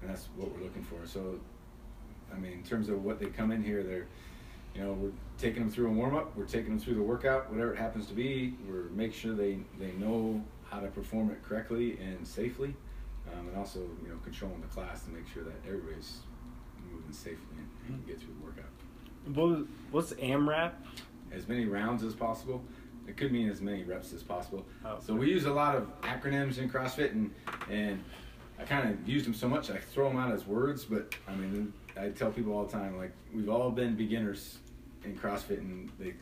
and 0.01 0.11
that's 0.11 0.29
what 0.37 0.53
we're 0.53 0.63
looking 0.63 0.83
for. 0.83 1.07
So, 1.07 1.39
I 2.35 2.39
mean, 2.39 2.53
in 2.53 2.63
terms 2.65 2.89
of 2.89 3.05
what 3.05 3.21
they 3.21 3.27
come 3.27 3.53
in 3.53 3.63
here, 3.63 3.83
they're, 3.83 4.07
you 4.75 4.83
know, 4.83 4.93
we're 4.93 5.13
taking 5.39 5.63
them 5.63 5.71
through 5.71 5.87
a 5.87 5.93
warm 5.93 6.17
up, 6.17 6.37
we're 6.37 6.45
taking 6.45 6.71
them 6.71 6.81
through 6.81 6.95
the 6.95 7.03
workout, 7.03 7.51
whatever 7.51 7.73
it 7.73 7.79
happens 7.79 8.07
to 8.09 8.15
be. 8.15 8.55
We're 8.69 8.89
make 8.91 9.15
sure 9.15 9.35
they 9.35 9.59
they 9.79 9.93
know 9.93 10.43
how 10.75 10.81
to 10.81 10.89
perform 10.89 11.31
it 11.31 11.43
correctly 11.43 11.97
and 12.03 12.27
safely, 12.27 12.75
um, 13.33 13.49
and 13.49 13.57
also 13.57 13.79
you 14.03 14.09
know 14.09 14.17
controlling 14.25 14.61
the 14.61 14.67
class 14.67 15.05
to 15.05 15.11
make 15.11 15.27
sure 15.33 15.45
that 15.45 15.55
everybody's 15.67 16.19
moving 16.91 17.13
safely 17.13 17.37
and, 17.57 17.69
and 17.87 18.05
can 18.05 18.13
get 18.13 18.21
through 18.21 18.35
the 18.39 18.45
workout 18.45 18.71
What, 19.35 19.67
what's 19.91 20.13
AMRAP? 20.15 20.73
as 21.33 21.49
many 21.49 21.65
rounds 21.65 22.05
as 22.05 22.15
possible. 22.15 22.63
It 23.09 23.17
could 23.17 23.33
mean 23.33 23.49
as 23.51 23.61
many 23.61 23.83
reps 23.83 24.13
as 24.13 24.23
possible. 24.23 24.65
Oh, 24.85 24.99
so 25.01 25.15
we 25.15 25.29
use 25.29 25.47
a 25.47 25.53
lot 25.53 25.75
of 25.75 25.89
acronyms 26.03 26.59
in 26.59 26.69
CrossFit, 26.71 27.13
and 27.13 27.33
and 27.71 28.03
I 28.59 28.65
kind 28.65 28.89
of 28.91 29.09
used 29.09 29.27
them 29.27 29.35
so 29.35 29.49
much 29.49 29.71
I 29.71 29.79
throw 29.79 30.09
them 30.09 30.17
out 30.19 30.33
as 30.33 30.47
words. 30.47 30.85
But 30.85 31.15
I 31.29 31.35
mean, 31.35 31.73
I 31.99 32.09
tell 32.09 32.31
people 32.31 32.53
all 32.53 32.65
the 32.65 32.73
time, 32.73 32.97
like 32.97 33.13
we've 33.35 33.49
all 33.49 33.71
been 33.71 33.95
beginners 33.95 34.59
in 35.05 35.17
CrossFit, 35.17 35.59
and 35.59 35.91
they 36.01 36.15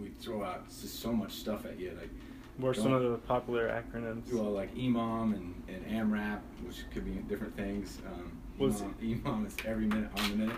we 0.00 0.08
throw 0.08 0.42
out 0.44 0.66
just 0.68 1.00
so 1.00 1.12
much 1.12 1.32
stuff 1.32 1.64
at 1.66 1.78
you, 1.78 1.96
like 2.00 2.10
What 2.56 2.68
are 2.70 2.74
some 2.80 2.92
of 2.92 3.02
the 3.02 3.18
popular 3.18 3.68
acronyms? 3.68 4.32
well, 4.32 4.50
like 4.52 4.74
EMOM 4.76 5.34
and, 5.34 5.54
and 5.68 5.84
AMRAP, 5.86 6.40
which 6.64 6.84
could 6.92 7.04
be 7.04 7.12
different 7.28 7.56
things. 7.56 7.98
Um, 8.06 8.32
What's- 8.58 8.80
EMOM, 8.80 9.22
EMOM 9.22 9.46
is 9.46 9.56
every 9.64 9.86
minute 9.86 10.10
on 10.18 10.30
the 10.30 10.36
minute. 10.36 10.56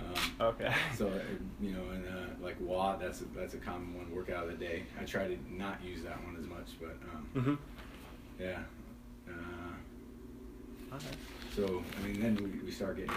Um, 0.00 0.06
Okay. 0.40 0.74
so 0.96 1.10
you 1.60 1.70
know, 1.72 1.90
and 1.90 2.04
uh, 2.06 2.26
like 2.44 2.56
WOD, 2.60 3.00
that's 3.00 3.20
a, 3.20 3.24
that's 3.36 3.54
a 3.54 3.58
common 3.58 3.96
one. 3.96 4.10
Workout 4.14 4.44
of 4.44 4.58
the 4.58 4.64
day. 4.64 4.82
I 5.00 5.04
try 5.04 5.28
to 5.28 5.38
not 5.48 5.82
use 5.84 6.02
that 6.02 6.22
one 6.24 6.36
as 6.38 6.46
much, 6.46 6.72
but 6.80 6.96
um, 7.14 7.26
hmm 7.42 7.54
yeah. 8.42 8.58
Uh, 9.28 10.98
so 11.54 11.82
I 12.02 12.06
mean, 12.06 12.20
then 12.20 12.34
we, 12.36 12.60
we 12.64 12.70
start 12.72 12.96
getting 12.96 13.14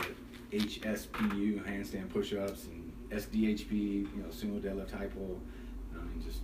HSPU, 0.53 1.65
handstand 1.65 2.10
push-ups, 2.10 2.65
and 2.65 2.91
SDHP, 3.10 3.72
you 3.72 4.10
know, 4.17 4.27
sumo 4.29 4.62
deadlift 4.62 4.91
high 4.91 5.07
pull. 5.07 5.41
I 5.93 5.98
mean, 6.03 6.24
just. 6.25 6.39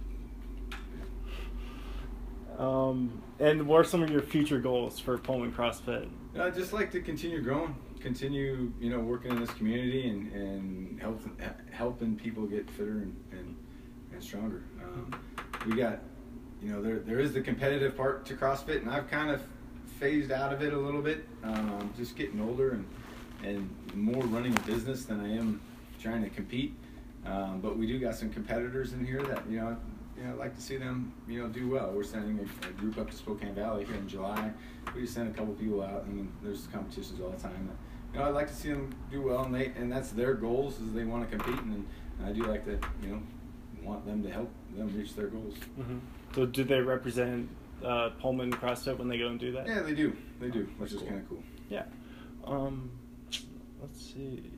Um, 2.61 3.23
and 3.39 3.65
what 3.65 3.77
are 3.77 3.83
some 3.83 4.03
of 4.03 4.11
your 4.11 4.21
future 4.21 4.59
goals 4.59 4.99
for 4.99 5.17
Pullman 5.17 5.51
CrossFit? 5.51 6.07
I 6.39 6.51
just 6.51 6.73
like 6.73 6.91
to 6.91 7.01
continue 7.01 7.41
growing, 7.41 7.75
continue, 7.99 8.71
you 8.79 8.91
know, 8.91 8.99
working 8.99 9.31
in 9.31 9.39
this 9.39 9.49
community 9.51 10.07
and, 10.07 10.31
and 10.31 11.01
help, 11.01 11.19
helping 11.71 12.15
people 12.15 12.45
get 12.45 12.69
fitter 12.69 12.91
and, 12.91 13.15
and, 13.31 13.55
and 14.13 14.23
stronger. 14.23 14.63
Um, 14.83 15.19
we 15.65 15.75
got, 15.75 16.01
you 16.61 16.71
know, 16.71 16.83
there, 16.83 16.99
there 16.99 17.19
is 17.19 17.33
the 17.33 17.41
competitive 17.41 17.97
part 17.97 18.27
to 18.27 18.35
CrossFit, 18.35 18.83
and 18.83 18.91
I've 18.91 19.09
kind 19.09 19.31
of 19.31 19.41
phased 19.99 20.31
out 20.31 20.53
of 20.53 20.61
it 20.61 20.71
a 20.71 20.77
little 20.77 21.01
bit. 21.01 21.27
Um, 21.43 21.91
just 21.97 22.15
getting 22.15 22.39
older 22.39 22.73
and, 22.73 22.85
and 23.43 23.69
more 23.95 24.21
running 24.25 24.55
a 24.55 24.59
business 24.61 25.05
than 25.05 25.19
I 25.19 25.35
am 25.35 25.59
trying 25.99 26.21
to 26.23 26.29
compete. 26.29 26.75
Um, 27.25 27.59
but 27.59 27.75
we 27.75 27.87
do 27.87 27.99
got 27.99 28.13
some 28.13 28.29
competitors 28.29 28.93
in 28.93 29.03
here 29.03 29.23
that, 29.23 29.49
you 29.49 29.59
know, 29.59 29.77
you 30.17 30.23
know, 30.23 30.31
I'd 30.31 30.37
like 30.37 30.55
to 30.55 30.61
see 30.61 30.77
them, 30.77 31.13
you 31.27 31.41
know, 31.41 31.47
do 31.47 31.69
well. 31.69 31.91
We're 31.91 32.03
sending 32.03 32.39
a, 32.39 32.67
a, 32.67 32.71
group 32.71 32.97
up 32.97 33.09
to 33.09 33.15
Spokane 33.15 33.55
Valley 33.55 33.85
here 33.85 33.95
in 33.95 34.07
July. 34.07 34.51
We 34.95 35.01
just 35.01 35.13
send 35.13 35.33
a 35.33 35.37
couple 35.37 35.53
people 35.53 35.81
out, 35.81 36.03
and 36.03 36.31
there's 36.43 36.67
competitions 36.67 37.19
all 37.21 37.29
the 37.29 37.41
time. 37.41 37.69
You 38.13 38.19
know, 38.19 38.25
I'd 38.25 38.33
like 38.33 38.47
to 38.47 38.53
see 38.53 38.69
them 38.69 38.93
do 39.09 39.21
well, 39.21 39.43
and 39.45 39.55
they 39.55 39.67
and 39.77 39.91
that's 39.91 40.11
their 40.11 40.33
goals 40.33 40.79
is 40.79 40.93
they 40.93 41.05
want 41.05 41.29
to 41.29 41.37
compete, 41.37 41.61
and, 41.61 41.85
and 42.19 42.27
I 42.27 42.31
do 42.31 42.43
like 42.43 42.65
to, 42.65 42.79
you 43.01 43.09
know, 43.09 43.21
want 43.83 44.05
them 44.05 44.21
to 44.23 44.29
help 44.29 44.51
them 44.75 44.93
reach 44.95 45.15
their 45.15 45.27
goals. 45.27 45.55
Mm-hmm. 45.79 45.99
So, 46.35 46.45
do 46.45 46.63
they 46.63 46.81
represent 46.81 47.49
uh, 47.83 48.09
Pullman 48.19 48.51
CrossFit 48.51 48.97
when 48.97 49.07
they 49.07 49.17
go 49.17 49.27
and 49.27 49.39
do 49.39 49.51
that? 49.53 49.67
Yeah, 49.67 49.81
they 49.81 49.93
do. 49.93 50.15
They 50.39 50.49
do, 50.49 50.69
which 50.77 50.91
is 50.91 51.01
kind 51.01 51.19
of 51.19 51.29
cool. 51.29 51.43
Yeah. 51.69 51.83
Um, 52.45 52.91
let's 53.81 54.01
see. 54.13 54.51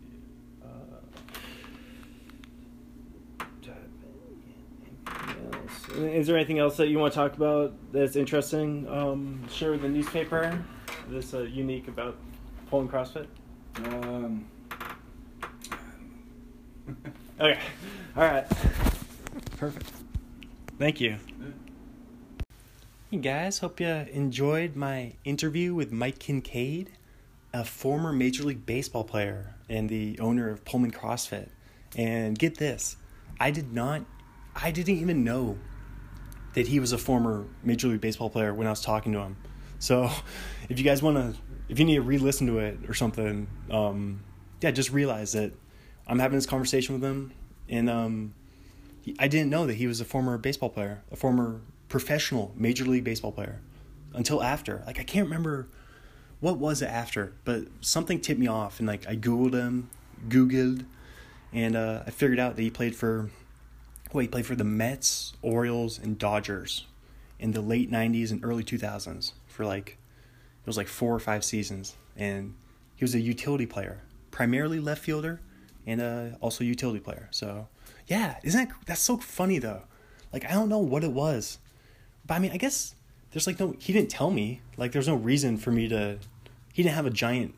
Is 5.95 6.25
there 6.25 6.35
anything 6.35 6.57
else 6.57 6.77
that 6.77 6.87
you 6.87 6.97
want 6.97 7.13
to 7.13 7.17
talk 7.17 7.35
about 7.35 7.73
that's 7.91 8.15
interesting? 8.15 8.87
Um, 8.89 9.47
share 9.47 9.71
with 9.71 9.83
the 9.83 9.89
newspaper 9.89 10.63
that's 11.07 11.33
uh, 11.33 11.41
unique 11.41 11.87
about 11.87 12.17
Pullman 12.69 12.89
CrossFit. 12.91 13.27
Um. 13.77 14.45
okay. 17.39 17.59
All 18.17 18.23
right. 18.23 18.47
Perfect. 19.57 19.91
Thank 20.79 20.99
you. 20.99 21.17
Hey 23.11 23.17
guys, 23.17 23.59
hope 23.59 23.79
you 23.79 23.87
enjoyed 23.87 24.75
my 24.75 25.13
interview 25.23 25.75
with 25.75 25.91
Mike 25.91 26.17
Kincaid, 26.17 26.89
a 27.53 27.63
former 27.63 28.11
Major 28.11 28.43
League 28.43 28.65
Baseball 28.65 29.03
player 29.03 29.53
and 29.69 29.87
the 29.89 30.17
owner 30.19 30.49
of 30.49 30.65
Pullman 30.65 30.91
CrossFit. 30.91 31.49
And 31.95 32.37
get 32.37 32.57
this, 32.57 32.97
I 33.39 33.51
did 33.51 33.71
not, 33.71 34.01
I 34.55 34.71
didn't 34.71 34.97
even 34.97 35.23
know 35.23 35.59
that 36.53 36.67
he 36.67 36.79
was 36.79 36.91
a 36.91 36.97
former 36.97 37.45
Major 37.63 37.87
League 37.87 38.01
Baseball 38.01 38.29
player 38.29 38.53
when 38.53 38.67
I 38.67 38.69
was 38.69 38.81
talking 38.81 39.11
to 39.13 39.19
him. 39.19 39.37
So 39.79 40.09
if 40.69 40.77
you 40.77 40.85
guys 40.85 41.01
want 41.01 41.17
to, 41.17 41.39
if 41.69 41.79
you 41.79 41.85
need 41.85 41.95
to 41.95 42.01
re-listen 42.01 42.47
to 42.47 42.59
it 42.59 42.77
or 42.87 42.93
something, 42.93 43.47
um, 43.71 44.23
yeah, 44.61 44.71
just 44.71 44.91
realize 44.91 45.33
that 45.33 45.51
I'm 46.07 46.19
having 46.19 46.37
this 46.37 46.45
conversation 46.45 46.95
with 46.95 47.03
him, 47.03 47.33
and 47.69 47.89
um, 47.89 48.33
he, 49.01 49.15
I 49.19 49.27
didn't 49.27 49.49
know 49.49 49.65
that 49.67 49.75
he 49.75 49.87
was 49.87 50.01
a 50.01 50.05
former 50.05 50.37
baseball 50.37 50.69
player, 50.69 51.03
a 51.11 51.15
former 51.15 51.61
professional 51.89 52.53
Major 52.55 52.85
League 52.85 53.03
Baseball 53.03 53.31
player, 53.31 53.61
until 54.13 54.41
after. 54.43 54.83
Like 54.85 54.99
I 54.99 55.03
can't 55.03 55.25
remember 55.25 55.67
what 56.39 56.57
was 56.57 56.81
it 56.81 56.87
after, 56.87 57.33
but 57.45 57.63
something 57.81 58.19
tipped 58.19 58.39
me 58.39 58.47
off, 58.47 58.79
and 58.79 58.87
like 58.87 59.07
I 59.07 59.15
googled 59.15 59.53
him, 59.53 59.89
googled, 60.27 60.85
and 61.53 61.75
uh, 61.75 62.03
I 62.05 62.11
figured 62.11 62.39
out 62.39 62.55
that 62.55 62.61
he 62.61 62.69
played 62.69 62.95
for 62.95 63.29
well, 64.13 64.21
he 64.21 64.27
played 64.27 64.45
for 64.45 64.55
the 64.55 64.63
Mets, 64.63 65.33
Orioles, 65.41 65.97
and 65.97 66.17
Dodgers 66.17 66.85
in 67.39 67.51
the 67.51 67.61
late 67.61 67.91
90s 67.91 68.31
and 68.31 68.43
early 68.45 68.63
2000s 68.63 69.33
for 69.47 69.65
like, 69.65 69.97
it 70.61 70.67
was 70.67 70.77
like 70.77 70.87
four 70.87 71.13
or 71.13 71.19
five 71.19 71.43
seasons. 71.43 71.95
And 72.15 72.53
he 72.95 73.03
was 73.03 73.15
a 73.15 73.19
utility 73.19 73.65
player, 73.65 74.01
primarily 74.31 74.79
left 74.79 75.03
fielder 75.03 75.41
and 75.85 75.99
uh, 75.99 76.25
also 76.41 76.63
utility 76.63 76.99
player. 76.99 77.27
So, 77.31 77.67
yeah, 78.07 78.37
isn't 78.43 78.69
that, 78.69 78.75
that's 78.85 79.01
so 79.01 79.17
funny 79.17 79.59
though. 79.59 79.81
Like, 80.31 80.45
I 80.45 80.51
don't 80.51 80.69
know 80.69 80.79
what 80.79 81.03
it 81.03 81.11
was. 81.11 81.57
But 82.25 82.35
I 82.35 82.39
mean, 82.39 82.51
I 82.51 82.57
guess 82.57 82.95
there's 83.31 83.47
like 83.47 83.59
no, 83.59 83.75
he 83.79 83.93
didn't 83.93 84.09
tell 84.09 84.31
me. 84.31 84.61
Like, 84.77 84.91
there's 84.91 85.07
no 85.07 85.15
reason 85.15 85.57
for 85.57 85.71
me 85.71 85.87
to, 85.89 86.19
he 86.71 86.83
didn't 86.83 86.95
have 86.95 87.05
a 87.05 87.11
giant 87.11 87.55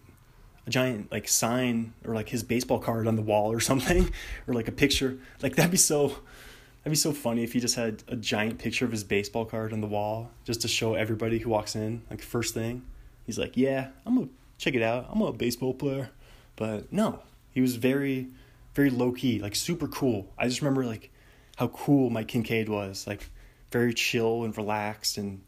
a 0.65 0.69
giant 0.69 1.12
like 1.12 1.27
sign 1.27 1.93
or 2.05 2.15
like 2.15 2.29
his 2.29 2.43
baseball 2.43 2.79
card 2.79 3.07
on 3.07 3.15
the 3.15 3.22
wall 3.22 3.51
or 3.51 3.60
something 3.72 4.12
or 4.48 4.53
like 4.53 4.67
a 4.67 4.72
picture. 4.72 5.17
Like 5.41 5.55
that'd 5.55 5.72
be 5.72 5.77
so 5.77 6.07
that'd 6.07 6.91
be 6.91 6.95
so 6.95 7.12
funny 7.12 7.43
if 7.43 7.53
he 7.53 7.60
just 7.60 7.75
had 7.75 8.03
a 8.07 8.15
giant 8.15 8.60
picture 8.60 8.86
of 8.86 8.91
his 8.91 9.03
baseball 9.03 9.45
card 9.45 9.74
on 9.74 9.81
the 9.81 9.88
wall 9.88 10.31
just 10.43 10.62
to 10.62 10.67
show 10.67 10.95
everybody 10.95 11.39
who 11.39 11.50
walks 11.50 11.75
in 11.75 12.01
like 12.10 12.22
first 12.22 12.53
thing. 12.53 12.84
He's 13.25 13.39
like 13.39 13.57
yeah 13.57 13.89
i'm 14.05 14.15
gonna 14.15 14.29
check 14.57 14.75
it 14.75 14.81
out. 14.81 15.07
I'm 15.10 15.22
a 15.22 15.31
baseball 15.31 15.74
player. 15.74 16.10
But 16.55 16.91
no 16.91 17.19
he 17.51 17.62
was 17.62 17.75
very 17.75 18.27
very 18.74 18.89
low 18.89 19.12
key 19.12 19.39
like 19.39 19.55
super 19.55 19.88
cool. 19.88 20.31
I 20.38 20.48
just 20.48 20.62
remember 20.62 20.86
like 20.86 21.12
how 21.57 21.67
cool 21.69 22.10
mike 22.10 22.27
kincaid 22.27 22.69
was 22.69 23.07
like 23.07 23.29
very 23.72 23.93
chill 23.93 24.43
and 24.43 24.55
relaxed. 24.55 25.17
And 25.17 25.41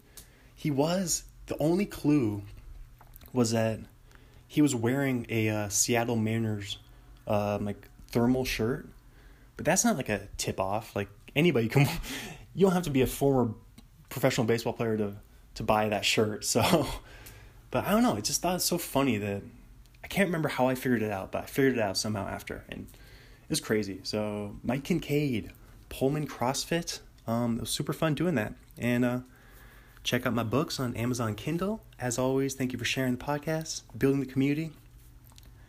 he 0.55 0.71
was 0.71 1.23
the 1.47 1.57
only 1.59 1.85
clue 1.85 2.43
was 3.33 3.51
that 3.51 3.79
he 4.47 4.61
was 4.61 4.73
wearing 4.73 5.25
a 5.29 5.49
uh, 5.49 5.69
Seattle 5.69 6.15
Mariners 6.15 6.77
uh, 7.27 7.59
like 7.61 7.87
thermal 8.09 8.45
shirt, 8.45 8.87
but 9.55 9.65
that's 9.65 9.83
not 9.83 9.97
like 9.97 10.09
a 10.09 10.27
tip 10.37 10.59
off. 10.59 10.95
Like 10.95 11.09
anybody 11.35 11.67
can, 11.67 11.87
you 12.55 12.65
don't 12.65 12.73
have 12.73 12.83
to 12.83 12.89
be 12.89 13.01
a 13.01 13.07
former 13.07 13.53
professional 14.09 14.47
baseball 14.47 14.73
player 14.73 14.97
to 14.97 15.13
to 15.55 15.63
buy 15.63 15.89
that 15.89 16.05
shirt. 16.05 16.45
So, 16.45 16.87
but 17.71 17.85
I 17.85 17.91
don't 17.91 18.03
know. 18.03 18.15
I 18.15 18.21
just 18.21 18.41
thought 18.41 18.55
it's 18.55 18.65
so 18.65 18.77
funny 18.77 19.17
that 19.17 19.41
I 20.03 20.07
can't 20.07 20.27
remember 20.27 20.49
how 20.49 20.67
I 20.67 20.75
figured 20.75 21.01
it 21.01 21.11
out, 21.11 21.31
but 21.31 21.43
I 21.43 21.45
figured 21.45 21.77
it 21.77 21.81
out 21.81 21.97
somehow 21.97 22.27
after, 22.27 22.63
and 22.69 22.81
it 22.81 23.49
was 23.49 23.59
crazy. 23.59 23.99
So 24.03 24.55
Mike 24.63 24.83
Kincaid, 24.83 25.51
Pullman 25.89 26.27
CrossFit. 26.27 26.99
Um, 27.25 27.57
it 27.57 27.61
was 27.61 27.69
super 27.69 27.91
fun 27.91 28.13
doing 28.13 28.35
that, 28.35 28.53
and 28.77 29.03
uh, 29.03 29.19
Check 30.07 30.25
out 30.25 30.33
my 30.33 30.43
books 30.43 30.79
on 30.79 30.95
Amazon 30.95 31.35
Kindle. 31.35 31.81
As 31.99 32.19
always, 32.19 32.53
thank 32.53 32.73
you 32.73 32.79
for 32.79 32.85
sharing 32.85 33.15
the 33.15 33.23
podcast, 33.23 33.81
building 33.97 34.19
the 34.19 34.27
community, 34.27 34.71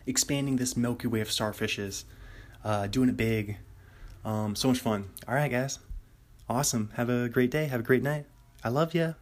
expanding 0.07 0.57
this 0.57 0.77
Milky 0.77 1.09
Way 1.09 1.21
of 1.21 1.29
starfishes, 1.29 2.05
uh, 2.65 2.87
doing 2.87 3.09
it 3.09 3.17
big. 3.17 3.57
Um, 4.25 4.55
so 4.55 4.69
much 4.69 4.79
fun. 4.79 5.09
All 5.27 5.35
right, 5.35 5.51
guys. 5.51 5.79
Awesome. 6.47 6.91
Have 6.97 7.09
a 7.09 7.31
great 7.31 7.51
day. 7.51 7.67
Have 7.67 7.81
a 7.81 7.85
great 7.85 8.03
night. 8.03 8.27
I 8.63 8.69
love 8.69 8.95
you. 8.95 9.15